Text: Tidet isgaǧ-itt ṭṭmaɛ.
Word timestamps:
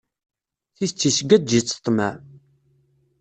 Tidet 0.75 1.07
isgaǧ-itt 1.09 1.75
ṭṭmaɛ. 1.79 2.13